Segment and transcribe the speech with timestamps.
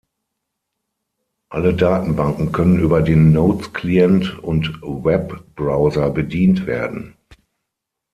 [1.49, 7.13] Alle Datenbanken können über den Notes-Client und Webbrowser bedient werden.